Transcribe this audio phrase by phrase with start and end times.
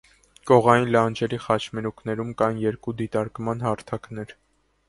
[0.51, 4.35] Կողային լանջերի խաչմերուկներում կան երկու դիտարկման հարթակներ։